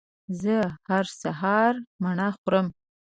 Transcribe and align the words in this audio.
زه 0.41 0.55
هر 0.87 1.05
سهار 1.21 1.73
مڼه 2.01 2.29
خورم 2.39 2.67